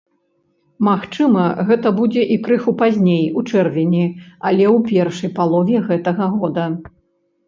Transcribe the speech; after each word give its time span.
Магчыма, 0.85 1.41
гэта 1.67 1.91
будзе 1.99 2.23
і 2.35 2.37
крыху 2.47 2.73
пазней, 2.79 3.21
у 3.41 3.43
чэрвені, 3.51 4.05
але 4.47 4.65
ў 4.75 4.87
першай 4.93 5.29
палове 5.37 5.77
гэтага 5.91 6.25
года. 6.39 6.65